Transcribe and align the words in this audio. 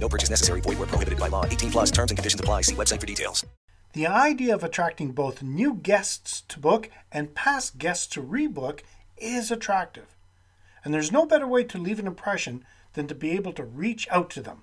No 0.00 0.08
purchase 0.08 0.30
necessary. 0.30 0.60
Void 0.62 0.78
where 0.78 0.88
prohibited 0.88 1.20
by 1.20 1.28
law. 1.28 1.44
18 1.44 1.70
plus 1.70 1.90
terms 1.90 2.10
and 2.10 2.18
conditions 2.18 2.40
apply. 2.40 2.62
See 2.62 2.74
website 2.74 3.00
for 3.00 3.06
details. 3.06 3.46
The 3.92 4.06
idea 4.06 4.54
of 4.54 4.62
attracting 4.62 5.12
both 5.12 5.42
new 5.42 5.74
guests 5.74 6.42
to 6.42 6.60
book 6.60 6.88
and 7.10 7.34
past 7.34 7.76
guests 7.76 8.06
to 8.08 8.22
rebook 8.22 8.80
is 9.16 9.50
attractive. 9.50 10.16
And 10.84 10.94
there's 10.94 11.12
no 11.12 11.26
better 11.26 11.46
way 11.46 11.64
to 11.64 11.78
leave 11.78 11.98
an 11.98 12.06
impression 12.06 12.64
than 12.94 13.08
to 13.08 13.14
be 13.14 13.32
able 13.32 13.52
to 13.54 13.64
reach 13.64 14.08
out 14.10 14.30
to 14.30 14.42
them. 14.42 14.62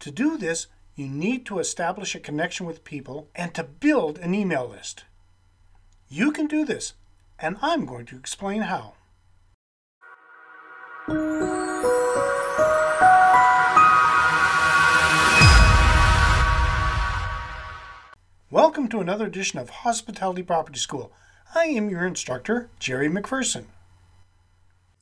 To 0.00 0.10
do 0.10 0.36
this, 0.36 0.66
you 0.94 1.08
need 1.08 1.46
to 1.46 1.58
establish 1.58 2.14
a 2.14 2.20
connection 2.20 2.66
with 2.66 2.84
people 2.84 3.28
and 3.34 3.54
to 3.54 3.64
build 3.64 4.18
an 4.18 4.34
email 4.34 4.68
list. 4.68 5.04
You 6.08 6.30
can 6.30 6.46
do 6.46 6.64
this, 6.64 6.92
and 7.38 7.56
I'm 7.62 7.86
going 7.86 8.06
to 8.06 8.16
explain 8.16 8.62
how. 8.62 8.94
Welcome 18.66 18.88
to 18.88 19.00
another 19.00 19.26
edition 19.26 19.60
of 19.60 19.70
Hospitality 19.70 20.42
Property 20.42 20.80
School. 20.80 21.12
I 21.54 21.66
am 21.66 21.88
your 21.88 22.04
instructor, 22.04 22.68
Jerry 22.80 23.08
McPherson. 23.08 23.66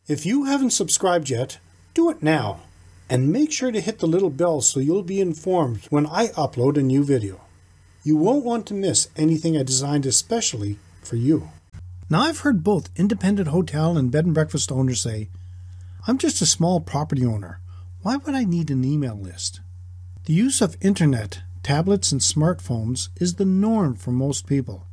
If 0.07 0.27
you 0.27 0.45
haven't 0.45 0.73
subscribed 0.73 1.31
yet, 1.31 1.59
do 1.95 2.11
it 2.11 2.23
now. 2.23 2.61
And 3.09 3.33
make 3.33 3.51
sure 3.51 3.73
to 3.73 3.81
hit 3.81 4.01
the 4.01 4.07
little 4.07 4.29
bell 4.29 4.61
so 4.61 4.81
you'll 4.81 5.03
be 5.03 5.19
informed 5.19 5.87
when 5.89 6.07
I 6.07 6.27
upload 6.37 6.77
a 6.77 6.83
new 6.83 7.03
video. 7.05 7.41
You 8.03 8.19
won't 8.19 8.45
want 8.45 8.67
to 8.67 8.75
miss 8.75 9.09
anything 9.17 9.57
I 9.57 9.63
designed 9.63 10.05
especially 10.05 10.77
for 11.03 11.17
you. 11.17 11.49
Now, 12.11 12.21
I've 12.21 12.41
heard 12.41 12.63
both 12.65 12.91
independent 12.97 13.49
hotel 13.49 13.97
and 13.97 14.11
bed 14.11 14.27
and 14.27 14.35
breakfast 14.35 14.71
owners 14.71 15.01
say, 15.01 15.31
I'm 16.07 16.19
just 16.19 16.43
a 16.43 16.47
small 16.47 16.81
property 16.81 17.25
owner. 17.25 17.61
Why 18.03 18.17
would 18.17 18.35
I 18.35 18.45
need 18.45 18.69
an 18.71 18.85
email 18.85 19.19
list? 19.19 19.63
The 20.27 20.35
use 20.35 20.61
of 20.61 20.77
internet, 20.83 21.41
tablets, 21.65 22.13
and 22.13 22.21
smartphones 22.21 23.09
is 23.17 23.35
the 23.35 23.45
norm 23.45 23.97
for 23.97 24.13
most 24.13 24.47
people. 24.47 24.87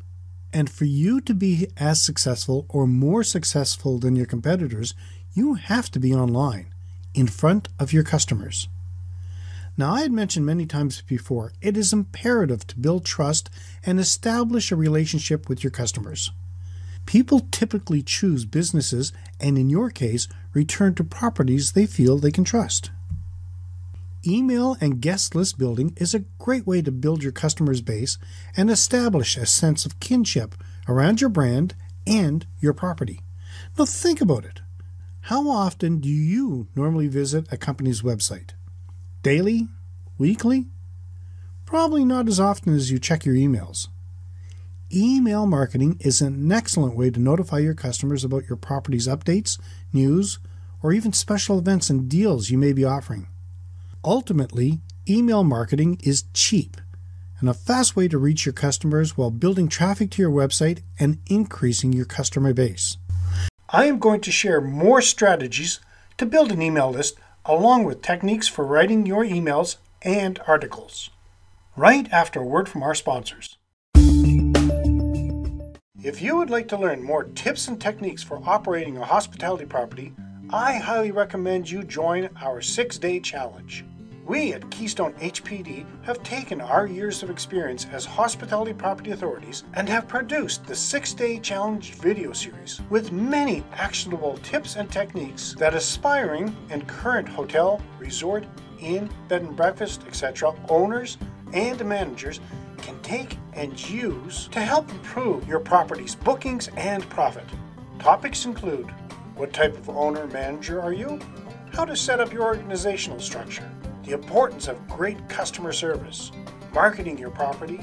And 0.53 0.69
for 0.69 0.85
you 0.85 1.21
to 1.21 1.33
be 1.33 1.67
as 1.77 2.01
successful 2.01 2.65
or 2.69 2.87
more 2.87 3.23
successful 3.23 3.99
than 3.99 4.15
your 4.15 4.25
competitors, 4.25 4.95
you 5.33 5.53
have 5.53 5.91
to 5.91 5.99
be 5.99 6.13
online, 6.13 6.73
in 7.13 7.27
front 7.27 7.69
of 7.77 7.93
your 7.93 8.03
customers. 8.03 8.67
Now, 9.77 9.93
I 9.93 10.01
had 10.01 10.11
mentioned 10.11 10.45
many 10.45 10.65
times 10.65 11.01
before, 11.01 11.53
it 11.61 11.77
is 11.77 11.93
imperative 11.93 12.67
to 12.67 12.79
build 12.79 13.05
trust 13.05 13.49
and 13.85 13.99
establish 13.99 14.71
a 14.71 14.75
relationship 14.75 15.47
with 15.47 15.63
your 15.63 15.71
customers. 15.71 16.31
People 17.05 17.47
typically 17.51 18.01
choose 18.01 18.45
businesses 18.45 19.11
and, 19.39 19.57
in 19.57 19.69
your 19.69 19.89
case, 19.89 20.27
return 20.53 20.93
to 20.95 21.03
properties 21.03 21.71
they 21.71 21.85
feel 21.85 22.17
they 22.17 22.31
can 22.31 22.43
trust. 22.43 22.91
Email 24.25 24.77
and 24.79 25.01
guest 25.01 25.33
list 25.33 25.57
building 25.57 25.93
is 25.97 26.13
a 26.13 26.25
great 26.37 26.67
way 26.67 26.83
to 26.83 26.91
build 26.91 27.23
your 27.23 27.31
customer's 27.31 27.81
base 27.81 28.19
and 28.55 28.69
establish 28.69 29.35
a 29.35 29.47
sense 29.47 29.83
of 29.83 29.99
kinship 29.99 30.53
around 30.87 31.21
your 31.21 31.29
brand 31.29 31.73
and 32.05 32.45
your 32.59 32.73
property. 32.73 33.21
Now, 33.79 33.85
think 33.85 34.21
about 34.21 34.45
it. 34.45 34.61
How 35.21 35.49
often 35.49 35.99
do 35.99 36.09
you 36.09 36.67
normally 36.75 37.07
visit 37.07 37.51
a 37.51 37.57
company's 37.57 38.03
website? 38.03 38.51
Daily? 39.23 39.69
Weekly? 40.19 40.67
Probably 41.65 42.05
not 42.05 42.27
as 42.27 42.39
often 42.39 42.75
as 42.75 42.91
you 42.91 42.99
check 42.99 43.25
your 43.25 43.35
emails. 43.35 43.87
Email 44.93 45.47
marketing 45.47 45.97
is 45.99 46.21
an 46.21 46.51
excellent 46.51 46.95
way 46.95 47.09
to 47.09 47.19
notify 47.19 47.57
your 47.57 47.73
customers 47.73 48.23
about 48.23 48.47
your 48.47 48.57
property's 48.57 49.07
updates, 49.07 49.59
news, 49.91 50.37
or 50.83 50.91
even 50.91 51.11
special 51.11 51.57
events 51.57 51.89
and 51.89 52.07
deals 52.07 52.51
you 52.51 52.57
may 52.57 52.73
be 52.73 52.85
offering. 52.85 53.27
Ultimately, 54.03 54.79
email 55.07 55.43
marketing 55.43 55.99
is 56.03 56.23
cheap 56.33 56.77
and 57.39 57.47
a 57.47 57.53
fast 57.53 57.95
way 57.95 58.07
to 58.07 58.17
reach 58.17 58.45
your 58.45 58.53
customers 58.53 59.15
while 59.15 59.29
building 59.29 59.67
traffic 59.67 60.09
to 60.11 60.21
your 60.21 60.31
website 60.31 60.81
and 60.99 61.19
increasing 61.27 61.93
your 61.93 62.05
customer 62.05 62.51
base. 62.53 62.97
I 63.69 63.85
am 63.85 63.99
going 63.99 64.21
to 64.21 64.31
share 64.31 64.59
more 64.59 65.01
strategies 65.01 65.79
to 66.17 66.25
build 66.25 66.51
an 66.51 66.63
email 66.63 66.89
list 66.89 67.15
along 67.45 67.83
with 67.83 68.01
techniques 68.01 68.47
for 68.47 68.65
writing 68.65 69.05
your 69.05 69.23
emails 69.23 69.77
and 70.01 70.39
articles. 70.47 71.11
Right 71.75 72.11
after 72.11 72.41
a 72.41 72.45
word 72.45 72.67
from 72.67 72.81
our 72.83 72.95
sponsors. 72.95 73.57
If 76.03 76.21
you 76.23 76.37
would 76.37 76.49
like 76.49 76.67
to 76.69 76.77
learn 76.77 77.03
more 77.03 77.25
tips 77.25 77.67
and 77.67 77.79
techniques 77.79 78.23
for 78.23 78.41
operating 78.45 78.97
a 78.97 79.05
hospitality 79.05 79.65
property, 79.65 80.13
I 80.49 80.73
highly 80.73 81.11
recommend 81.11 81.69
you 81.69 81.83
join 81.83 82.29
our 82.41 82.61
six 82.61 82.97
day 82.97 83.19
challenge. 83.19 83.85
We 84.25 84.53
at 84.53 84.69
Keystone 84.69 85.13
HPD 85.13 85.85
have 86.03 86.21
taken 86.21 86.61
our 86.61 86.85
years 86.85 87.23
of 87.23 87.31
experience 87.31 87.87
as 87.91 88.05
hospitality 88.05 88.71
property 88.71 89.11
authorities 89.11 89.63
and 89.73 89.89
have 89.89 90.07
produced 90.07 90.65
the 90.65 90.75
six 90.75 91.13
day 91.13 91.39
challenge 91.39 91.95
video 91.95 92.31
series 92.31 92.81
with 92.89 93.11
many 93.11 93.63
actionable 93.73 94.37
tips 94.43 94.75
and 94.75 94.91
techniques 94.91 95.55
that 95.57 95.73
aspiring 95.73 96.55
and 96.69 96.87
current 96.87 97.27
hotel, 97.27 97.81
resort, 97.97 98.45
inn, 98.79 99.09
bed 99.27 99.41
and 99.41 99.55
breakfast, 99.55 100.03
etc. 100.07 100.53
owners 100.69 101.17
and 101.53 101.83
managers 101.83 102.39
can 102.77 102.99
take 103.01 103.37
and 103.53 103.89
use 103.89 104.47
to 104.49 104.59
help 104.59 104.89
improve 104.91 105.47
your 105.47 105.59
property's 105.59 106.15
bookings 106.15 106.69
and 106.77 107.09
profit. 107.09 107.45
Topics 107.97 108.45
include 108.45 108.89
what 109.35 109.51
type 109.51 109.75
of 109.77 109.89
owner 109.89 110.27
manager 110.27 110.79
are 110.81 110.93
you? 110.93 111.19
How 111.73 111.85
to 111.85 111.95
set 111.95 112.19
up 112.19 112.33
your 112.33 112.43
organizational 112.43 113.19
structure, 113.19 113.70
the 114.03 114.13
importance 114.13 114.67
of 114.67 114.87
great 114.87 115.27
customer 115.29 115.71
service, 115.71 116.31
marketing 116.73 117.17
your 117.17 117.31
property, 117.31 117.79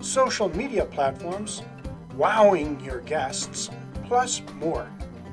social 0.00 0.48
media 0.56 0.84
platforms, 0.84 1.62
wowing 2.16 2.80
your 2.80 3.00
guests, 3.00 3.70
plus 4.04 4.42
more. 4.54 4.90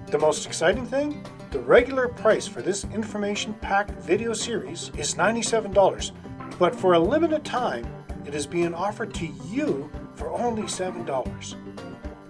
The 0.07 0.19
most 0.19 0.45
exciting 0.45 0.85
thing? 0.85 1.23
The 1.51 1.59
regular 1.59 2.07
price 2.07 2.47
for 2.47 2.61
this 2.61 2.83
information 2.85 3.53
packed 3.55 3.91
video 4.01 4.33
series 4.33 4.91
is 4.97 5.15
$97, 5.15 6.11
but 6.59 6.75
for 6.75 6.93
a 6.93 6.99
limited 6.99 7.43
time, 7.43 7.85
it 8.25 8.35
is 8.35 8.45
being 8.45 8.73
offered 8.73 9.13
to 9.15 9.27
you 9.49 9.89
for 10.15 10.31
only 10.31 10.63
$7. 10.63 11.55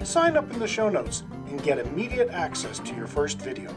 Sign 0.05 0.37
up 0.37 0.51
in 0.51 0.59
the 0.59 0.67
show 0.67 0.89
notes 0.89 1.23
and 1.47 1.61
get 1.63 1.79
immediate 1.79 2.29
access 2.29 2.79
to 2.79 2.95
your 2.95 3.07
first 3.07 3.39
video. 3.39 3.73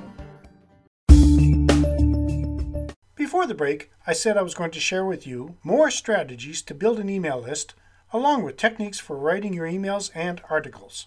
Before 3.31 3.47
the 3.47 3.55
break, 3.55 3.93
I 4.09 4.12
said 4.12 4.37
I 4.37 4.43
was 4.43 4.55
going 4.55 4.73
to 4.73 4.81
share 4.81 5.05
with 5.05 5.25
you 5.25 5.55
more 5.62 5.88
strategies 5.88 6.62
to 6.62 6.75
build 6.75 6.99
an 6.99 7.09
email 7.09 7.41
list, 7.41 7.75
along 8.12 8.43
with 8.43 8.56
techniques 8.56 8.99
for 8.99 9.17
writing 9.17 9.55
your 9.55 9.69
emails 9.69 10.11
and 10.17 10.43
articles. 10.50 11.06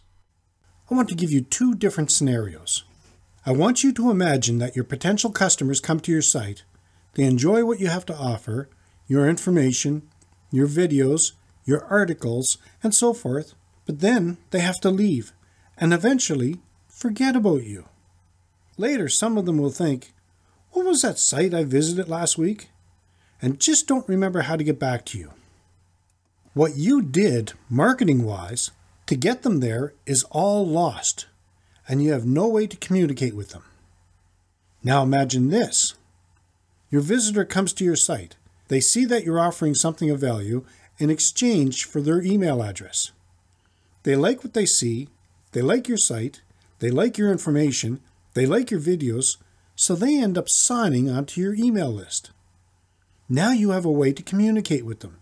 I 0.89 0.95
want 0.95 1.09
to 1.09 1.15
give 1.15 1.31
you 1.31 1.41
two 1.41 1.75
different 1.75 2.13
scenarios. 2.13 2.85
I 3.45 3.51
want 3.51 3.83
you 3.83 3.91
to 3.91 4.09
imagine 4.09 4.59
that 4.59 4.73
your 4.73 4.85
potential 4.85 5.31
customers 5.31 5.81
come 5.81 5.99
to 5.99 6.13
your 6.13 6.21
site, 6.21 6.63
they 7.15 7.23
enjoy 7.23 7.65
what 7.65 7.81
you 7.81 7.87
have 7.87 8.05
to 8.05 8.15
offer, 8.15 8.69
your 9.05 9.27
information, 9.27 10.03
your 10.49 10.65
videos, 10.65 11.33
your 11.65 11.83
articles, 11.87 12.57
and 12.81 12.95
so 12.95 13.13
forth, 13.13 13.53
but 13.85 13.99
then 13.99 14.37
they 14.51 14.61
have 14.61 14.79
to 14.79 14.89
leave 14.89 15.33
and 15.77 15.93
eventually 15.93 16.61
forget 16.87 17.35
about 17.35 17.65
you. 17.65 17.83
Later, 18.77 19.09
some 19.09 19.37
of 19.37 19.45
them 19.45 19.57
will 19.57 19.71
think, 19.71 20.13
What 20.73 20.85
was 20.85 21.01
that 21.01 21.17
site 21.17 21.53
I 21.53 21.63
visited 21.63 22.07
last 22.09 22.37
week? 22.37 22.69
and 23.43 23.59
just 23.59 23.87
don't 23.87 24.07
remember 24.07 24.43
how 24.43 24.55
to 24.55 24.63
get 24.63 24.79
back 24.79 25.03
to 25.03 25.19
you. 25.19 25.31
What 26.53 26.77
you 26.77 27.01
did, 27.01 27.51
marketing 27.69 28.23
wise, 28.23 28.71
to 29.07 29.17
get 29.17 29.41
them 29.41 29.59
there 29.59 29.93
is 30.05 30.23
all 30.31 30.65
lost, 30.65 31.27
and 31.85 32.01
you 32.01 32.13
have 32.13 32.25
no 32.25 32.47
way 32.47 32.67
to 32.67 32.77
communicate 32.77 33.35
with 33.35 33.49
them. 33.49 33.63
Now 34.81 35.03
imagine 35.03 35.49
this 35.49 35.95
your 36.89 37.01
visitor 37.01 37.43
comes 37.43 37.73
to 37.73 37.83
your 37.83 37.97
site. 37.97 38.37
They 38.69 38.79
see 38.79 39.03
that 39.05 39.25
you're 39.25 39.39
offering 39.39 39.75
something 39.75 40.09
of 40.09 40.21
value 40.21 40.63
in 40.97 41.09
exchange 41.09 41.83
for 41.83 41.99
their 41.99 42.21
email 42.21 42.63
address. 42.63 43.11
They 44.03 44.15
like 44.15 44.41
what 44.41 44.53
they 44.53 44.65
see, 44.65 45.09
they 45.51 45.61
like 45.61 45.89
your 45.89 45.97
site, 45.97 46.41
they 46.79 46.91
like 46.91 47.17
your 47.17 47.29
information, 47.29 47.99
they 48.35 48.45
like 48.45 48.71
your 48.71 48.79
videos, 48.79 49.35
so 49.75 49.95
they 49.95 50.17
end 50.17 50.37
up 50.37 50.49
signing 50.49 51.09
onto 51.09 51.41
your 51.41 51.55
email 51.55 51.91
list. 51.91 52.31
Now 53.29 53.51
you 53.51 53.71
have 53.71 53.85
a 53.85 53.91
way 53.91 54.13
to 54.13 54.23
communicate 54.23 54.85
with 54.85 54.99
them. 54.99 55.19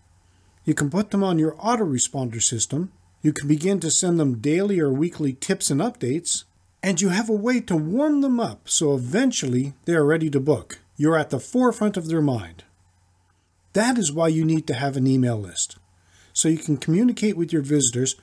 You 0.64 0.74
can 0.74 0.90
put 0.90 1.10
them 1.10 1.24
on 1.24 1.38
your 1.38 1.52
autoresponder 1.56 2.42
system, 2.42 2.92
you 3.22 3.32
can 3.32 3.48
begin 3.48 3.80
to 3.80 3.90
send 3.90 4.18
them 4.18 4.38
daily 4.38 4.80
or 4.80 4.92
weekly 4.92 5.32
tips 5.32 5.70
and 5.70 5.80
updates, 5.80 6.44
and 6.82 7.00
you 7.00 7.10
have 7.10 7.28
a 7.28 7.34
way 7.34 7.60
to 7.60 7.76
warm 7.76 8.20
them 8.20 8.40
up 8.40 8.68
so 8.68 8.94
eventually 8.94 9.74
they 9.84 9.94
are 9.94 10.04
ready 10.04 10.28
to 10.30 10.40
book. 10.40 10.80
You're 10.96 11.16
at 11.16 11.30
the 11.30 11.40
forefront 11.40 11.96
of 11.96 12.08
their 12.08 12.20
mind. 12.20 12.64
That 13.72 13.96
is 13.96 14.12
why 14.12 14.28
you 14.28 14.44
need 14.44 14.66
to 14.66 14.74
have 14.74 14.96
an 14.96 15.06
email 15.06 15.38
list, 15.38 15.78
so 16.32 16.48
you 16.48 16.58
can 16.58 16.76
communicate 16.76 17.36
with 17.36 17.52
your 17.52 17.62
visitors 17.62 18.16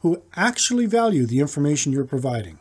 who 0.00 0.22
actually 0.36 0.86
value 0.86 1.26
the 1.26 1.40
information 1.40 1.92
you're 1.92 2.04
providing. 2.04 2.58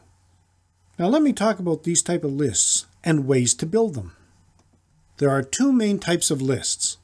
Now 0.97 1.07
let 1.07 1.21
me 1.21 1.33
talk 1.33 1.59
about 1.59 1.83
these 1.83 2.01
type 2.01 2.23
of 2.23 2.31
lists 2.31 2.85
and 3.03 3.27
ways 3.27 3.53
to 3.55 3.65
build 3.65 3.95
them. 3.95 4.15
There 5.17 5.29
are 5.29 5.43
two 5.43 5.71
main 5.71 5.99
types 5.99 6.31
of 6.31 6.41
lists. 6.41 6.97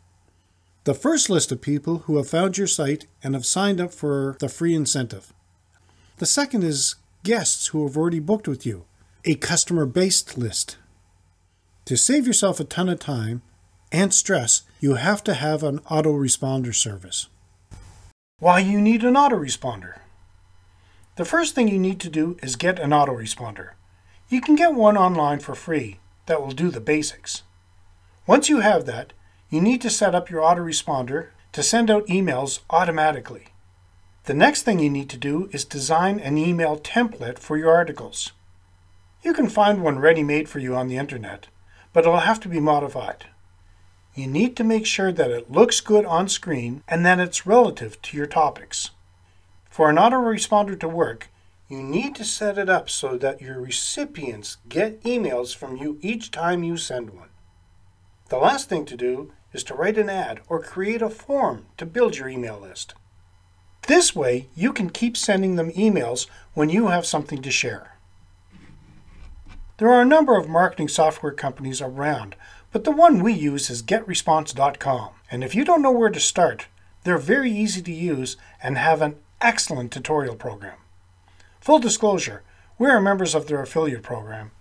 The 0.85 0.93
first 0.93 1.29
list 1.29 1.51
of 1.51 1.61
people 1.61 1.99
who 1.99 2.17
have 2.17 2.29
found 2.29 2.57
your 2.57 2.67
site 2.67 3.05
and 3.21 3.33
have 3.33 3.45
signed 3.45 3.81
up 3.81 3.93
for 3.93 4.37
the 4.39 4.49
free 4.49 4.73
incentive. 4.73 5.33
The 6.17 6.25
second 6.25 6.63
is 6.63 6.95
guests 7.23 7.67
who 7.67 7.85
have 7.85 7.97
already 7.97 8.19
booked 8.19 8.47
with 8.47 8.65
you, 8.65 8.85
a 9.25 9.35
customer 9.35 9.85
based 9.85 10.37
list. 10.37 10.77
To 11.85 11.97
save 11.97 12.25
yourself 12.25 12.59
a 12.59 12.63
ton 12.63 12.89
of 12.89 12.99
time 12.99 13.41
and 13.91 14.13
stress, 14.13 14.63
you 14.79 14.95
have 14.95 15.23
to 15.25 15.33
have 15.33 15.63
an 15.63 15.79
autoresponder 15.79 16.73
service. 16.73 17.27
Why 18.39 18.59
you 18.59 18.79
need 18.79 19.03
an 19.03 19.15
autoresponder? 19.15 19.99
The 21.17 21.25
first 21.25 21.55
thing 21.55 21.67
you 21.67 21.79
need 21.79 21.99
to 22.01 22.09
do 22.09 22.37
is 22.43 22.55
get 22.55 22.79
an 22.79 22.91
autoresponder. 22.91 23.71
You 24.29 24.41
can 24.41 24.55
get 24.55 24.73
one 24.73 24.97
online 24.97 25.39
for 25.39 25.55
free 25.55 25.99
that 26.25 26.41
will 26.41 26.51
do 26.51 26.69
the 26.69 26.81
basics. 26.81 27.43
Once 28.25 28.49
you 28.49 28.59
have 28.59 28.85
that, 28.85 29.13
you 29.49 29.61
need 29.61 29.81
to 29.81 29.89
set 29.89 30.13
up 30.13 30.29
your 30.29 30.41
autoresponder 30.41 31.27
to 31.53 31.63
send 31.63 31.89
out 31.89 32.05
emails 32.07 32.59
automatically. 32.69 33.47
The 34.25 34.33
next 34.33 34.63
thing 34.63 34.79
you 34.79 34.89
need 34.89 35.09
to 35.11 35.17
do 35.17 35.49
is 35.53 35.63
design 35.63 36.19
an 36.19 36.37
email 36.37 36.77
template 36.77 37.39
for 37.39 37.55
your 37.55 37.71
articles. 37.71 38.33
You 39.23 39.33
can 39.33 39.47
find 39.47 39.81
one 39.81 39.99
ready 39.99 40.23
made 40.23 40.49
for 40.49 40.59
you 40.59 40.75
on 40.75 40.89
the 40.89 40.97
internet, 40.97 41.47
but 41.93 42.03
it'll 42.03 42.19
have 42.19 42.41
to 42.41 42.49
be 42.49 42.59
modified. 42.59 43.27
You 44.13 44.27
need 44.27 44.57
to 44.57 44.65
make 44.65 44.85
sure 44.85 45.13
that 45.13 45.31
it 45.31 45.49
looks 45.49 45.79
good 45.79 46.05
on 46.05 46.27
screen 46.27 46.83
and 46.89 47.05
that 47.05 47.19
it's 47.21 47.47
relative 47.47 48.01
to 48.01 48.17
your 48.17 48.25
topics. 48.25 48.89
For 49.69 49.89
an 49.89 49.95
autoresponder 49.95 50.77
to 50.81 50.89
work, 50.89 51.29
you 51.69 51.83
need 51.83 52.15
to 52.15 52.23
set 52.23 52.57
it 52.57 52.69
up 52.69 52.89
so 52.89 53.17
that 53.17 53.41
your 53.41 53.59
recipients 53.59 54.57
get 54.69 55.03
emails 55.03 55.55
from 55.55 55.75
you 55.75 55.99
each 56.01 56.31
time 56.31 56.63
you 56.63 56.77
send 56.77 57.09
one. 57.09 57.29
The 58.29 58.37
last 58.37 58.69
thing 58.69 58.85
to 58.85 58.95
do 58.95 59.33
is 59.53 59.63
to 59.65 59.73
write 59.73 59.97
an 59.97 60.09
ad 60.09 60.41
or 60.47 60.61
create 60.61 61.01
a 61.01 61.09
form 61.09 61.65
to 61.77 61.85
build 61.85 62.17
your 62.17 62.29
email 62.29 62.59
list. 62.59 62.93
This 63.87 64.15
way, 64.15 64.49
you 64.55 64.73
can 64.73 64.89
keep 64.89 65.15
sending 65.15 65.55
them 65.55 65.71
emails 65.71 66.27
when 66.53 66.69
you 66.69 66.87
have 66.87 67.05
something 67.05 67.41
to 67.41 67.51
share. 67.51 67.97
There 69.77 69.89
are 69.89 70.01
a 70.01 70.05
number 70.05 70.37
of 70.37 70.49
marketing 70.49 70.87
software 70.87 71.31
companies 71.31 71.81
around, 71.81 72.35
but 72.71 72.83
the 72.83 72.91
one 72.91 73.23
we 73.23 73.33
use 73.33 73.69
is 73.69 73.83
GetResponse.com. 73.83 75.09
And 75.29 75.43
if 75.43 75.53
you 75.53 75.63
don't 75.63 75.81
know 75.81 75.91
where 75.91 76.09
to 76.09 76.19
start, 76.19 76.67
they're 77.03 77.17
very 77.17 77.51
easy 77.51 77.81
to 77.81 77.93
use 77.93 78.37
and 78.61 78.77
have 78.77 79.01
an 79.01 79.17
excellent 79.39 79.91
tutorial 79.91 80.35
program. 80.35 80.77
Full 81.67 81.79
disclosure, 81.79 82.43
we 82.79 82.87
are 82.87 83.01
members 83.01 83.35
of 83.35 83.47
their 83.47 83.61
affiliate 83.61 84.01
program, 84.01 84.51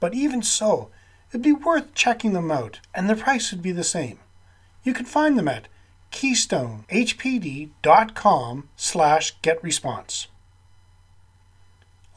but 0.00 0.14
even 0.14 0.42
so, 0.42 0.90
it'd 1.30 1.40
be 1.40 1.52
worth 1.52 1.94
checking 1.94 2.32
them 2.32 2.50
out, 2.50 2.80
and 2.92 3.08
the 3.08 3.14
price 3.14 3.52
would 3.52 3.62
be 3.62 3.70
the 3.70 3.84
same. 3.84 4.18
You 4.82 4.92
can 4.92 5.06
find 5.06 5.38
them 5.38 5.46
at 5.46 5.68
keystonehpd.com 6.10 8.68
slash 8.74 9.36
getresponse. 9.42 10.26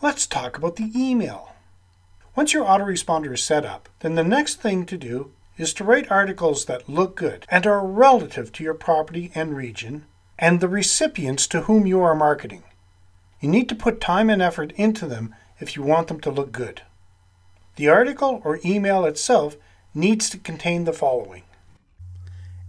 Let's 0.02 0.26
talk 0.26 0.58
about 0.58 0.78
the 0.78 0.90
email. 0.96 1.54
Once 2.36 2.52
your 2.52 2.66
autoresponder 2.66 3.36
is 3.36 3.44
set 3.44 3.68
up, 3.68 3.88
then 4.00 4.16
the 4.16 4.24
next 4.24 4.56
thing 4.56 4.88
to 4.88 4.98
do 4.98 5.32
is 5.60 5.76
to 5.76 5.84
write 5.84 6.10
articles 6.10 6.66
that 6.66 6.90
look 6.90 7.16
good 7.16 7.46
and 7.50 7.68
are 7.68 7.86
relative 7.86 8.52
to 8.54 8.64
your 8.64 8.74
property 8.74 9.32
and 9.36 9.56
region 9.56 10.08
and 10.40 10.60
the 10.60 10.68
recipients 10.68 11.46
to 11.46 11.62
whom 11.62 11.86
you 11.86 12.02
are 12.02 12.16
marketing. 12.16 12.64
You 13.40 13.50
need 13.50 13.70
to 13.70 13.76
put 13.76 14.02
time 14.02 14.30
and 14.30 14.42
effort 14.42 14.72
into 14.74 15.06
them 15.06 15.34
if 15.60 15.76
you 15.76 15.84
want 15.84 16.08
them 16.08 16.20
to 16.22 16.32
look 16.32 16.52
good. 16.52 16.82
The 17.76 17.90
article 17.90 18.42
or 18.44 18.60
email 18.66 19.06
itself 19.06 19.56
needs 19.94 20.30
to 20.30 20.38
contain 20.38 20.84
the 20.84 20.94
following 20.94 21.44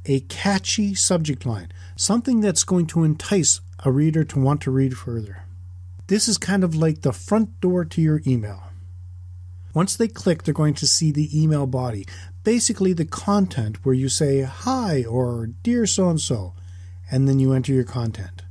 a 0.06 0.20
catchy 0.20 0.94
subject 0.94 1.44
line, 1.44 1.70
something 1.94 2.40
that's 2.40 2.64
going 2.64 2.86
to 2.86 3.04
entice 3.04 3.60
a 3.84 3.92
reader 3.92 4.24
to 4.24 4.40
want 4.40 4.60
to 4.62 4.70
read 4.70 4.96
further. 4.96 5.44
This 6.06 6.26
is 6.26 6.38
kind 6.38 6.64
of 6.64 6.74
like 6.74 7.02
the 7.02 7.12
front 7.12 7.60
door 7.60 7.84
to 7.84 8.00
your 8.00 8.22
email. 8.26 8.62
Once 9.74 9.94
they 9.94 10.08
click, 10.08 10.42
they're 10.42 10.54
going 10.54 10.74
to 10.74 10.86
see 10.86 11.12
the 11.12 11.28
email 11.38 11.66
body, 11.66 12.06
basically 12.42 12.92
the 12.92 13.04
content 13.04 13.84
where 13.84 13.94
you 13.94 14.08
say 14.08 14.40
hi 14.40 15.04
or 15.04 15.50
dear 15.62 15.86
so 15.86 16.08
and 16.08 16.20
so, 16.20 16.54
and 17.10 17.28
then 17.28 17.38
you 17.38 17.52
enter 17.52 17.72
your 17.72 17.84
content. 17.84 18.42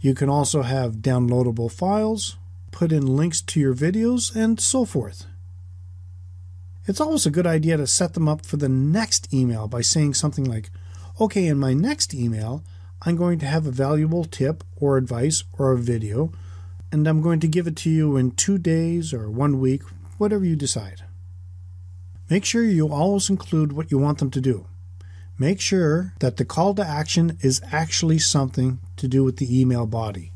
You 0.00 0.14
can 0.14 0.30
also 0.30 0.62
have 0.62 0.96
downloadable 0.96 1.70
files, 1.70 2.36
put 2.70 2.90
in 2.90 3.16
links 3.16 3.42
to 3.42 3.60
your 3.60 3.74
videos, 3.74 4.34
and 4.34 4.58
so 4.58 4.84
forth. 4.84 5.26
It's 6.86 7.00
always 7.00 7.26
a 7.26 7.30
good 7.30 7.46
idea 7.46 7.76
to 7.76 7.86
set 7.86 8.14
them 8.14 8.26
up 8.26 8.46
for 8.46 8.56
the 8.56 8.68
next 8.68 9.32
email 9.32 9.68
by 9.68 9.82
saying 9.82 10.14
something 10.14 10.44
like, 10.44 10.70
okay, 11.20 11.46
in 11.46 11.58
my 11.58 11.74
next 11.74 12.14
email, 12.14 12.64
I'm 13.02 13.16
going 13.16 13.38
to 13.40 13.46
have 13.46 13.66
a 13.66 13.70
valuable 13.70 14.24
tip 14.24 14.64
or 14.76 14.96
advice 14.96 15.44
or 15.58 15.72
a 15.72 15.78
video, 15.78 16.32
and 16.90 17.06
I'm 17.06 17.20
going 17.20 17.40
to 17.40 17.48
give 17.48 17.66
it 17.66 17.76
to 17.76 17.90
you 17.90 18.16
in 18.16 18.30
two 18.30 18.56
days 18.56 19.12
or 19.12 19.30
one 19.30 19.60
week, 19.60 19.82
whatever 20.16 20.44
you 20.44 20.56
decide. 20.56 21.02
Make 22.30 22.44
sure 22.44 22.64
you 22.64 22.88
always 22.88 23.28
include 23.28 23.72
what 23.72 23.90
you 23.90 23.98
want 23.98 24.18
them 24.18 24.30
to 24.30 24.40
do. 24.40 24.66
Make 25.40 25.58
sure 25.58 26.12
that 26.18 26.36
the 26.36 26.44
call 26.44 26.74
to 26.74 26.86
action 26.86 27.38
is 27.40 27.62
actually 27.72 28.18
something 28.18 28.78
to 28.98 29.08
do 29.08 29.24
with 29.24 29.38
the 29.38 29.58
email 29.58 29.86
body. 29.86 30.32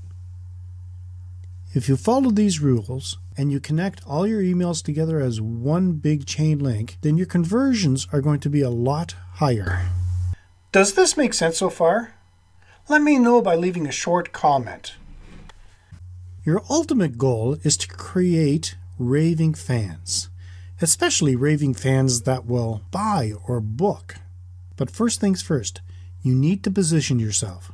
If 1.74 1.90
you 1.90 1.98
follow 1.98 2.30
these 2.30 2.60
rules 2.60 3.18
and 3.36 3.52
you 3.52 3.60
connect 3.60 4.02
all 4.06 4.26
your 4.26 4.40
emails 4.40 4.82
together 4.82 5.20
as 5.20 5.42
one 5.42 5.92
big 5.92 6.24
chain 6.24 6.58
link, 6.58 6.96
then 7.02 7.18
your 7.18 7.26
conversions 7.26 8.08
are 8.14 8.22
going 8.22 8.40
to 8.40 8.48
be 8.48 8.62
a 8.62 8.70
lot 8.70 9.14
higher. 9.34 9.90
Does 10.72 10.94
this 10.94 11.18
make 11.18 11.34
sense 11.34 11.58
so 11.58 11.68
far? 11.68 12.14
Let 12.88 13.02
me 13.02 13.18
know 13.18 13.42
by 13.42 13.56
leaving 13.56 13.86
a 13.86 13.92
short 13.92 14.32
comment. 14.32 14.94
Your 16.46 16.62
ultimate 16.70 17.18
goal 17.18 17.58
is 17.62 17.76
to 17.76 17.88
create 17.88 18.74
raving 18.98 19.52
fans, 19.52 20.30
especially 20.80 21.36
raving 21.36 21.74
fans 21.74 22.22
that 22.22 22.46
will 22.46 22.80
buy 22.90 23.32
or 23.46 23.60
book. 23.60 24.14
But 24.76 24.90
first 24.90 25.20
things 25.20 25.42
first, 25.42 25.80
you 26.22 26.34
need 26.34 26.64
to 26.64 26.70
position 26.70 27.18
yourself. 27.18 27.70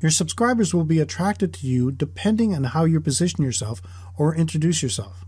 Your 0.00 0.10
subscribers 0.10 0.74
will 0.74 0.84
be 0.84 1.00
attracted 1.00 1.54
to 1.54 1.66
you 1.66 1.90
depending 1.90 2.54
on 2.54 2.64
how 2.64 2.84
you 2.84 3.00
position 3.00 3.44
yourself 3.44 3.80
or 4.16 4.34
introduce 4.34 4.82
yourself. 4.82 5.24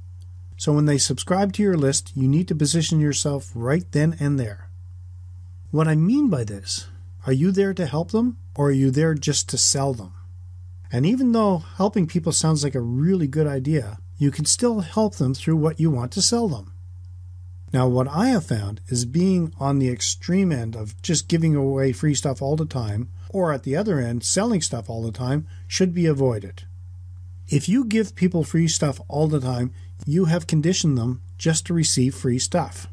So 0.57 0.73
when 0.73 0.87
they 0.87 0.99
subscribe 0.99 1.53
to 1.55 1.63
your 1.63 1.77
list, 1.77 2.13
you 2.17 2.27
need 2.27 2.49
to 2.49 2.55
position 2.55 3.01
yourself 3.01 3.51
right 3.55 3.85
then 3.93 4.17
and 4.19 4.39
there. 4.39 4.69
What 5.71 5.89
I 5.89 5.95
mean 5.95 6.29
by 6.29 6.45
this, 6.45 6.89
are 7.27 7.33
you 7.33 7.53
there 7.53 7.75
to 7.75 7.87
help 7.87 8.11
them 8.11 8.39
or 8.57 8.69
are 8.69 8.73
you 8.73 8.91
there 8.91 9.15
just 9.15 9.49
to 9.51 9.59
sell 9.59 9.95
them? 9.95 10.13
And 10.91 11.05
even 11.05 11.33
though 11.33 11.59
helping 11.77 12.07
people 12.07 12.33
sounds 12.33 12.65
like 12.65 12.75
a 12.75 12.81
really 12.81 13.27
good 13.27 13.47
idea, 13.47 13.99
you 14.17 14.31
can 14.31 14.47
still 14.47 14.81
help 14.81 15.17
them 15.17 15.35
through 15.35 15.57
what 15.57 15.79
you 15.79 15.91
want 15.91 16.13
to 16.13 16.23
sell 16.23 16.49
them. 16.49 16.73
Now, 17.73 17.87
what 17.87 18.09
I 18.09 18.29
have 18.29 18.47
found 18.47 18.81
is 18.89 19.05
being 19.05 19.53
on 19.59 19.79
the 19.79 19.91
extreme 19.91 20.53
end 20.53 20.75
of 20.75 21.01
just 21.03 21.29
giving 21.29 21.55
away 21.55 21.93
free 21.93 22.15
stuff 22.15 22.41
all 22.41 22.57
the 22.57 22.65
time, 22.65 23.11
or 23.29 23.53
at 23.53 23.63
the 23.63 23.77
other 23.77 23.99
end, 23.99 24.25
selling 24.25 24.63
stuff 24.63 24.89
all 24.89 25.03
the 25.03 25.13
time, 25.13 25.47
should 25.67 25.93
be 25.93 26.07
avoided. 26.07 26.65
If 27.49 27.69
you 27.69 27.85
give 27.85 28.15
people 28.15 28.45
free 28.45 28.69
stuff 28.69 29.01
all 29.09 29.27
the 29.27 29.41
time, 29.41 29.73
you 30.07 30.27
have 30.27 30.47
conditioned 30.47 30.97
them 30.97 31.23
just 31.37 31.67
to 31.67 31.75
receive 31.75 32.15
free 32.15 32.39
stuff. 32.39 32.87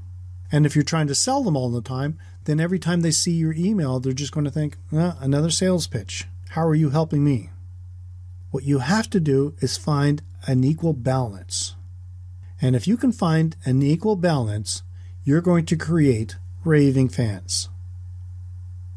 And 0.52 0.66
if 0.66 0.76
you're 0.76 0.84
trying 0.84 1.08
to 1.08 1.16
sell 1.16 1.44
them 1.44 1.58
all 1.58 1.70
the 1.70 1.82
time, 1.82 2.18
then 2.46 2.60
every 2.60 2.80
time 2.80 3.02
they 3.02 3.12
see 3.12 3.34
your 3.34 3.54
email, 3.54 4.00
they're 4.00 4.14
just 4.14 4.32
going 4.32 4.46
to 4.46 4.52
think, 4.52 4.78
ah, 4.94 5.18
another 5.20 5.50
sales 5.50 5.88
pitch. 5.88 6.26
how 6.50 6.66
are 6.66 6.76
you 6.76 6.90
helping 6.90 7.24
me? 7.24 7.50
What 8.52 8.64
you 8.64 8.80
have 8.80 9.10
to 9.10 9.20
do 9.20 9.56
is 9.60 9.76
find 9.78 10.22
an 10.48 10.64
equal 10.64 10.94
balance. 10.94 11.76
And 12.66 12.76
if 12.76 12.88
you 12.88 12.98
can 12.98 13.12
find 13.12 13.56
an 13.64 13.84
equal 13.84 14.16
balance, 14.16 14.82
you're 15.24 15.40
going 15.40 15.68
to 15.68 15.76
create 15.76 16.38
raving 16.64 17.10
fans. 17.10 17.70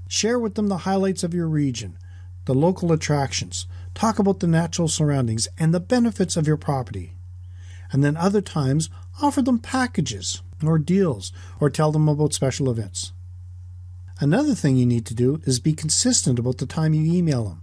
Share 0.09 0.39
with 0.39 0.55
them 0.55 0.69
the 0.69 0.85
highlights 0.89 1.23
of 1.23 1.35
your 1.35 1.49
region, 1.49 1.99
the 2.47 2.55
local 2.55 2.93
attractions, 2.93 3.67
talk 3.95 4.19
about 4.19 4.41
the 4.41 4.47
natural 4.47 4.89
surroundings 4.89 5.49
and 5.59 5.75
the 5.75 5.81
benefits 5.81 6.35
of 6.35 6.47
your 6.47 6.57
property. 6.57 7.13
And 7.93 8.03
then 8.03 8.17
other 8.17 8.41
times, 8.41 8.89
offer 9.21 9.43
them 9.43 9.59
packages 9.59 10.41
or 10.65 10.79
deals 10.79 11.31
or 11.61 11.69
tell 11.69 11.93
them 11.93 12.09
about 12.09 12.33
special 12.33 12.71
events. 12.71 13.13
Another 14.19 14.55
thing 14.55 14.77
you 14.77 14.87
need 14.87 15.05
to 15.05 15.15
do 15.15 15.43
is 15.45 15.61
be 15.61 15.75
consistent 15.75 16.39
about 16.39 16.57
the 16.57 16.65
time 16.65 16.95
you 16.95 17.13
email 17.13 17.45
them. 17.45 17.61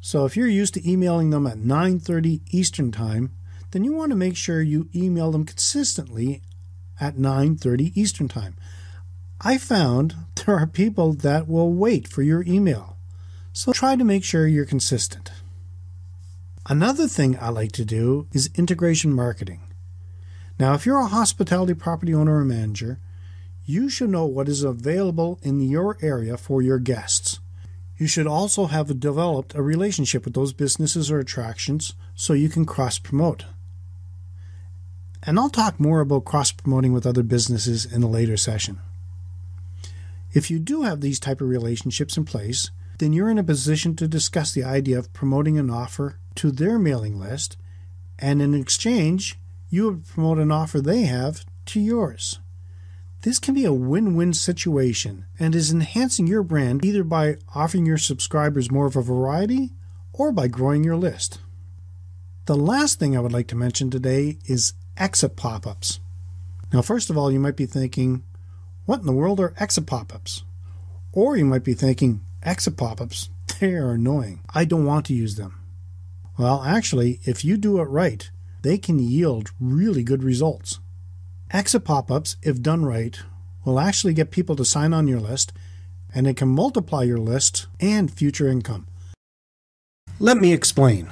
So 0.00 0.24
if 0.24 0.36
you're 0.36 0.48
used 0.48 0.74
to 0.74 0.90
emailing 0.90 1.30
them 1.30 1.46
at 1.46 1.58
9:30 1.58 2.40
Eastern 2.50 2.90
Time, 2.90 3.30
then 3.74 3.82
you 3.82 3.92
want 3.92 4.10
to 4.10 4.16
make 4.16 4.36
sure 4.36 4.62
you 4.62 4.88
email 4.94 5.32
them 5.32 5.44
consistently 5.44 6.42
at 7.00 7.16
9:30 7.16 7.90
Eastern 7.96 8.28
Time. 8.28 8.54
I 9.40 9.58
found 9.58 10.14
there 10.36 10.54
are 10.54 10.66
people 10.68 11.12
that 11.12 11.48
will 11.48 11.72
wait 11.72 12.06
for 12.06 12.22
your 12.22 12.44
email. 12.44 12.96
So 13.52 13.72
try 13.72 13.96
to 13.96 14.04
make 14.04 14.22
sure 14.22 14.46
you're 14.46 14.64
consistent. 14.64 15.32
Another 16.68 17.08
thing 17.08 17.36
I 17.40 17.48
like 17.48 17.72
to 17.72 17.84
do 17.84 18.28
is 18.32 18.48
integration 18.54 19.12
marketing. 19.12 19.60
Now, 20.56 20.74
if 20.74 20.86
you're 20.86 21.00
a 21.00 21.06
hospitality 21.06 21.74
property 21.74 22.14
owner 22.14 22.36
or 22.36 22.44
manager, 22.44 23.00
you 23.66 23.88
should 23.88 24.10
know 24.10 24.24
what 24.24 24.48
is 24.48 24.62
available 24.62 25.40
in 25.42 25.60
your 25.60 25.98
area 26.00 26.36
for 26.36 26.62
your 26.62 26.78
guests. 26.78 27.40
You 27.98 28.06
should 28.06 28.28
also 28.28 28.66
have 28.66 29.00
developed 29.00 29.56
a 29.56 29.62
relationship 29.62 30.24
with 30.24 30.34
those 30.34 30.52
businesses 30.52 31.10
or 31.10 31.18
attractions 31.18 31.94
so 32.14 32.34
you 32.34 32.48
can 32.48 32.66
cross 32.66 33.00
promote. 33.00 33.44
And 35.26 35.38
I'll 35.38 35.50
talk 35.50 35.80
more 35.80 36.00
about 36.00 36.24
cross 36.24 36.52
promoting 36.52 36.92
with 36.92 37.06
other 37.06 37.22
businesses 37.22 37.86
in 37.86 38.02
a 38.02 38.08
later 38.08 38.36
session. 38.36 38.78
If 40.32 40.50
you 40.50 40.58
do 40.58 40.82
have 40.82 41.00
these 41.00 41.20
type 41.20 41.40
of 41.40 41.48
relationships 41.48 42.16
in 42.16 42.24
place, 42.24 42.70
then 42.98 43.12
you're 43.12 43.30
in 43.30 43.38
a 43.38 43.44
position 43.44 43.96
to 43.96 44.08
discuss 44.08 44.52
the 44.52 44.64
idea 44.64 44.98
of 44.98 45.12
promoting 45.12 45.58
an 45.58 45.70
offer 45.70 46.18
to 46.36 46.50
their 46.50 46.78
mailing 46.78 47.18
list, 47.18 47.56
and 48.18 48.42
in 48.42 48.54
exchange, 48.54 49.38
you 49.70 49.84
would 49.84 50.06
promote 50.06 50.38
an 50.38 50.52
offer 50.52 50.80
they 50.80 51.02
have 51.02 51.44
to 51.66 51.80
yours. 51.80 52.38
This 53.22 53.38
can 53.38 53.54
be 53.54 53.64
a 53.64 53.72
win 53.72 54.16
win 54.16 54.34
situation 54.34 55.24
and 55.38 55.54
is 55.54 55.72
enhancing 55.72 56.26
your 56.26 56.42
brand 56.42 56.84
either 56.84 57.02
by 57.02 57.38
offering 57.54 57.86
your 57.86 57.96
subscribers 57.96 58.70
more 58.70 58.86
of 58.86 58.96
a 58.96 59.02
variety 59.02 59.72
or 60.12 60.30
by 60.30 60.46
growing 60.46 60.84
your 60.84 60.96
list. 60.96 61.40
The 62.46 62.56
last 62.56 62.98
thing 62.98 63.16
I 63.16 63.20
would 63.20 63.32
like 63.32 63.46
to 63.48 63.56
mention 63.56 63.90
today 63.90 64.38
is 64.44 64.74
exit 64.96 65.36
pop 65.36 65.66
ups. 65.66 66.00
Now, 66.72 66.82
first 66.82 67.10
of 67.10 67.16
all, 67.16 67.30
you 67.30 67.40
might 67.40 67.56
be 67.56 67.66
thinking, 67.66 68.24
what 68.86 69.00
in 69.00 69.06
the 69.06 69.12
world 69.12 69.40
are 69.40 69.54
exit 69.58 69.86
pop 69.86 70.14
ups? 70.14 70.44
Or 71.12 71.36
you 71.36 71.44
might 71.44 71.64
be 71.64 71.74
thinking, 71.74 72.20
exit 72.42 72.76
pop 72.76 73.00
ups, 73.00 73.30
they 73.60 73.74
are 73.74 73.92
annoying. 73.92 74.40
I 74.54 74.64
don't 74.64 74.86
want 74.86 75.06
to 75.06 75.14
use 75.14 75.36
them. 75.36 75.60
Well, 76.38 76.62
actually, 76.64 77.20
if 77.24 77.44
you 77.44 77.56
do 77.56 77.80
it 77.80 77.84
right, 77.84 78.28
they 78.62 78.78
can 78.78 78.98
yield 78.98 79.50
really 79.60 80.02
good 80.02 80.24
results. 80.24 80.80
Exit 81.50 81.84
pop 81.84 82.10
ups, 82.10 82.36
if 82.42 82.60
done 82.60 82.84
right, 82.84 83.16
will 83.64 83.78
actually 83.78 84.14
get 84.14 84.30
people 84.30 84.56
to 84.56 84.64
sign 84.64 84.92
on 84.92 85.06
your 85.06 85.20
list 85.20 85.52
and 86.14 86.26
it 86.26 86.36
can 86.36 86.48
multiply 86.48 87.02
your 87.02 87.18
list 87.18 87.66
and 87.80 88.10
future 88.10 88.48
income. 88.48 88.86
Let 90.18 90.36
me 90.38 90.52
explain. 90.52 91.10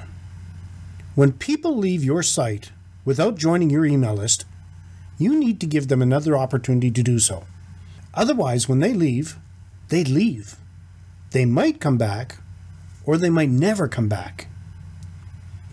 When 1.15 1.33
people 1.33 1.77
leave 1.77 2.03
your 2.03 2.23
site 2.23 2.71
without 3.05 3.37
joining 3.37 3.69
your 3.69 3.85
email 3.85 4.13
list, 4.13 4.45
you 5.17 5.37
need 5.37 5.59
to 5.59 5.67
give 5.67 5.87
them 5.87 6.01
another 6.01 6.37
opportunity 6.37 6.91
to 6.91 7.03
do 7.03 7.19
so. 7.19 7.45
Otherwise, 8.13 8.67
when 8.67 8.79
they 8.79 8.93
leave, 8.93 9.37
they 9.89 10.03
leave. 10.03 10.55
They 11.31 11.45
might 11.45 11.79
come 11.79 11.97
back, 11.97 12.37
or 13.05 13.17
they 13.17 13.29
might 13.29 13.49
never 13.49 13.87
come 13.87 14.07
back. 14.07 14.47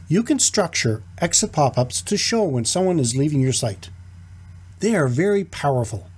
You 0.08 0.22
can 0.22 0.38
structure 0.38 1.02
exit 1.18 1.52
pop 1.52 1.78
ups 1.78 2.02
to 2.02 2.16
show 2.16 2.44
when 2.44 2.64
someone 2.64 2.98
is 2.98 3.16
leaving 3.16 3.40
your 3.40 3.52
site. 3.52 3.90
They 4.80 4.96
are 4.96 5.08
very 5.08 5.44
powerful. 5.44 6.08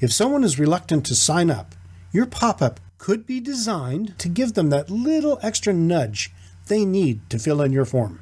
If 0.00 0.12
someone 0.12 0.44
is 0.44 0.58
reluctant 0.58 1.06
to 1.06 1.14
sign 1.14 1.50
up, 1.50 1.74
your 2.12 2.26
pop 2.26 2.60
up 2.60 2.80
could 2.98 3.26
be 3.26 3.40
designed 3.40 4.18
to 4.18 4.28
give 4.28 4.54
them 4.54 4.70
that 4.70 4.90
little 4.90 5.38
extra 5.42 5.72
nudge 5.72 6.32
they 6.66 6.84
need 6.84 7.28
to 7.30 7.38
fill 7.38 7.62
in 7.62 7.72
your 7.72 7.84
form. 7.84 8.20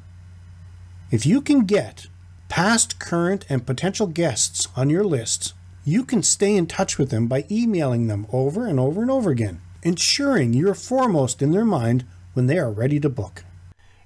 If 1.11 1.25
you 1.25 1.41
can 1.41 1.65
get 1.65 2.07
past, 2.53 2.99
current, 2.99 3.43
and 3.49 3.65
potential 3.65 4.05
guests 4.05 4.67
on 4.75 4.87
your 4.87 5.03
list, 5.03 5.55
you 5.83 6.05
can 6.05 6.21
stay 6.21 6.55
in 6.55 6.67
touch 6.67 6.99
with 6.99 7.09
them 7.09 7.25
by 7.25 7.43
emailing 7.49 8.05
them 8.05 8.27
over 8.31 8.67
and 8.67 8.79
over 8.79 9.01
and 9.01 9.09
over 9.09 9.31
again, 9.31 9.59
ensuring 9.81 10.53
you're 10.53 10.75
foremost 10.75 11.41
in 11.41 11.49
their 11.49 11.65
mind 11.65 12.05
when 12.33 12.45
they 12.45 12.59
are 12.59 12.71
ready 12.71 12.99
to 12.99 13.09
book. 13.09 13.43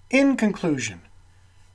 In 0.09 0.37
conclusion, 0.37 1.01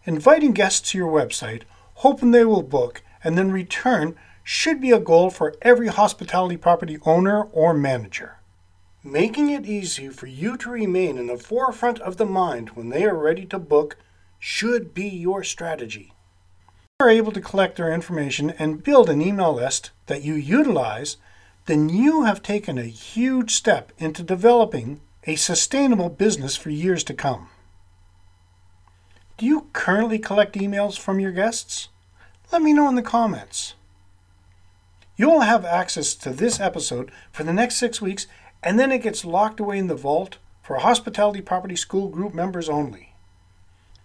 inviting 0.07 0.53
guests 0.53 0.91
to 0.93 0.97
your 0.97 1.13
website, 1.13 1.65
hoping 1.97 2.31
they 2.31 2.47
will 2.47 2.63
book 2.63 3.03
and 3.23 3.37
then 3.37 3.53
return 3.53 4.17
should 4.43 4.81
be 4.81 4.93
a 4.93 4.99
goal 4.99 5.29
for 5.29 5.55
every 5.61 5.89
hospitality 5.89 6.57
property 6.57 6.97
owner 7.05 7.43
or 7.53 7.75
manager. 7.75 8.39
Making 9.05 9.51
it 9.51 9.67
easy 9.67 10.09
for 10.09 10.27
you 10.27 10.57
to 10.57 10.71
remain 10.71 11.19
in 11.19 11.27
the 11.27 11.37
forefront 11.37 12.01
of 12.01 12.17
the 12.17 12.25
mind 12.25 12.71
when 12.71 12.89
they 12.89 13.05
are 13.05 13.15
ready 13.15 13.45
to 13.45 13.59
book 13.59 13.99
should 14.39 14.95
be 14.95 15.07
your 15.07 15.45
strategy. 15.45 16.15
Are 17.03 17.11
able 17.11 17.33
to 17.33 17.41
collect 17.41 17.79
their 17.79 17.93
information 17.93 18.51
and 18.61 18.85
build 18.85 19.11
an 19.11 19.21
email 19.21 19.53
list 19.53 19.91
that 20.07 20.23
you 20.23 20.35
utilize, 20.35 21.17
then 21.67 21.89
you 21.89 22.23
have 22.23 22.45
taken 22.45 22.79
a 22.79 22.85
huge 22.85 23.51
step 23.51 23.91
into 23.99 24.23
developing 24.23 25.01
a 25.25 25.35
sustainable 25.35 26.11
business 26.11 26.57
for 26.57 26.71
years 26.71 27.03
to 27.03 27.13
come. 27.13 27.49
Do 29.37 29.47
you 29.47 29.67
currently 29.73 30.21
collect 30.21 30.55
emails 30.55 30.97
from 30.97 31.19
your 31.19 31.33
guests? 31.33 31.89
Let 32.53 32.63
me 32.63 32.73
know 32.73 32.89
in 32.89 32.95
the 32.95 33.03
comments. 33.03 33.75
You 35.17 35.29
will 35.29 35.41
have 35.41 35.65
access 35.65 36.15
to 36.15 36.31
this 36.31 36.61
episode 36.61 37.11
for 37.33 37.43
the 37.43 37.53
next 37.53 37.79
six 37.79 38.01
weeks, 38.01 38.29
and 38.63 38.79
then 38.79 38.93
it 38.93 39.03
gets 39.03 39.25
locked 39.25 39.59
away 39.59 39.79
in 39.79 39.89
the 39.89 39.97
vault 39.97 40.39
for 40.63 40.77
Hospitality 40.77 41.41
Property 41.41 41.75
School 41.75 42.09
group 42.09 42.33
members 42.33 42.69
only. 42.69 43.13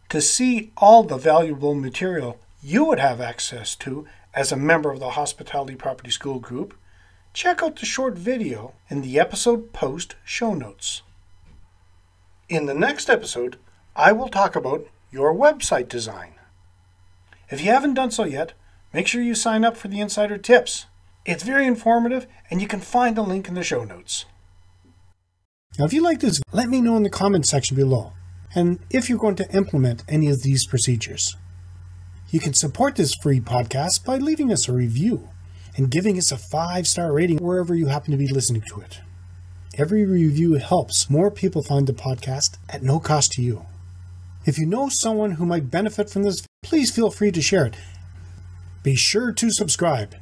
To 0.10 0.20
see 0.20 0.72
all 0.78 1.04
the 1.04 1.18
valuable 1.18 1.76
material 1.76 2.40
you 2.68 2.84
would 2.84 3.00
have 3.00 3.22
access 3.22 3.78
to 3.78 4.06
as 4.34 4.52
a 4.52 4.58
member 4.58 4.92
of 4.92 5.00
the 5.00 5.12
Hospitality 5.12 5.76
Property 5.76 6.12
School 6.12 6.38
group, 6.38 6.74
check 7.34 7.64
out 7.64 7.78
the 7.78 7.86
short 7.86 8.18
video 8.18 8.74
in 8.90 9.02
the 9.02 9.18
episode 9.18 9.72
post 9.72 10.16
show 10.26 10.54
notes. 10.54 11.02
In 12.50 12.66
the 12.66 12.74
next 12.74 13.10
episode, 13.10 13.58
I 13.96 14.12
will 14.12 14.28
talk 14.28 14.54
about 14.54 14.86
your 15.10 15.34
website 15.34 15.88
design. 15.88 16.34
If 17.50 17.62
you 17.62 17.72
haven't 17.72 17.94
done 17.94 18.12
so 18.12 18.26
yet, 18.26 18.52
make 18.92 19.08
sure 19.08 19.22
you 19.22 19.34
sign 19.34 19.64
up 19.64 19.78
for 19.78 19.88
the 19.88 20.02
Insider 20.02 20.38
Tips. 20.38 20.88
It's 21.26 21.44
very 21.44 21.66
informative, 21.66 22.28
and 22.52 22.62
you 22.62 22.68
can 22.68 22.82
find 22.82 23.16
the 23.16 23.22
link 23.22 23.48
in 23.48 23.54
the 23.54 23.64
show 23.64 23.86
notes. 23.86 24.26
Now, 25.80 25.86
if 25.86 25.94
you 25.94 26.02
like 26.02 26.20
this, 26.20 26.42
let 26.52 26.68
me 26.68 26.82
know 26.82 26.98
in 26.98 27.04
the 27.04 27.10
comments 27.10 27.50
section 27.50 27.78
below, 27.78 28.12
and 28.54 28.80
if 28.90 29.08
you're 29.08 29.18
going 29.18 29.38
to 29.38 29.50
implement 29.56 30.04
any 30.10 30.30
of 30.30 30.44
these 30.44 30.68
procedures. 30.68 31.38
You 32.30 32.42
can 32.42 32.54
support 32.54 32.96
this 32.96 33.16
free 33.16 33.40
podcast 33.40 34.04
by 34.04 34.18
leaving 34.18 34.52
us 34.52 34.68
a 34.68 34.74
review 34.74 35.30
and 35.78 35.90
giving 35.90 36.18
us 36.18 36.32
a 36.32 36.38
five 36.38 36.86
star 36.86 37.14
rating 37.14 37.38
wherever 37.38 37.74
you 37.74 37.88
happen 37.88 38.12
to 38.12 38.18
be 38.18 38.28
listening 38.28 38.64
to 38.70 38.82
it. 38.82 39.00
Every 39.78 40.06
review 40.06 40.56
helps 40.56 41.10
more 41.10 41.32
people 41.32 41.64
find 41.64 41.88
the 41.88 41.94
podcast 41.94 42.58
at 42.68 42.84
no 42.84 43.00
cost 43.00 43.32
to 43.34 43.42
you. 43.42 43.66
If 44.46 44.58
you 44.58 44.66
know 44.66 44.90
someone 44.90 45.32
who 45.32 45.46
might 45.46 45.72
benefit 45.72 46.10
from 46.10 46.24
this, 46.24 46.46
please 46.64 46.92
feel 46.92 47.12
free 47.12 47.32
to 47.32 47.42
share 47.42 47.66
it. 47.66 47.76
Be 48.84 48.96
sure 48.96 49.32
to 49.32 49.52
subscribe. 49.52 50.16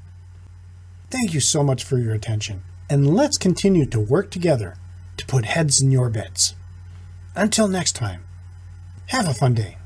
Thank 1.09 1.33
you 1.33 1.39
so 1.39 1.63
much 1.63 1.83
for 1.83 1.97
your 1.97 2.13
attention, 2.13 2.63
and 2.89 3.15
let's 3.15 3.37
continue 3.37 3.85
to 3.87 3.99
work 3.99 4.29
together 4.29 4.75
to 5.17 5.25
put 5.25 5.45
heads 5.45 5.81
in 5.81 5.91
your 5.91 6.09
beds. 6.09 6.55
Until 7.35 7.67
next 7.67 7.93
time, 7.93 8.23
have 9.07 9.27
a 9.27 9.33
fun 9.33 9.53
day. 9.53 9.77